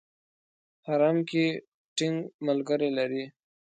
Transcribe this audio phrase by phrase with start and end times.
[0.85, 1.45] حرم کې
[1.95, 2.17] ټینګ
[2.47, 3.25] ملګري لري.